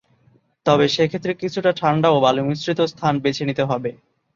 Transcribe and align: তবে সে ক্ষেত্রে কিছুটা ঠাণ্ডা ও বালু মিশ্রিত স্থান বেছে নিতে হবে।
তবে 0.65 0.85
সে 0.87 1.03
ক্ষেত্রে 1.07 1.31
কিছুটা 1.41 1.71
ঠাণ্ডা 1.79 2.09
ও 2.11 2.23
বালু 2.23 2.41
মিশ্রিত 2.47 2.79
স্থান 2.91 3.13
বেছে 3.23 3.43
নিতে 3.49 3.63
হবে। 3.63 3.91